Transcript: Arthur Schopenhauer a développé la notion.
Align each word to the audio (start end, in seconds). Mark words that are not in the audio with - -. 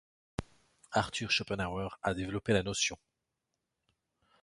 Arthur 0.93 1.29
Schopenhauer 1.29 1.99
a 2.01 2.15
développé 2.15 2.53
la 2.53 2.63
notion. 2.63 2.97